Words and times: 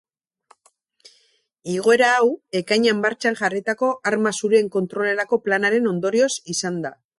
Igoera 1.73 2.07
hau 2.21 2.31
ekainean 2.61 3.03
martxan 3.03 3.37
jarritako 3.43 3.91
arma 4.13 4.33
zurien 4.41 4.73
kontrolerako 4.79 5.43
planaren 5.47 5.93
ondorioz 5.95 6.35
izan 6.59 6.85
da. 6.89 6.95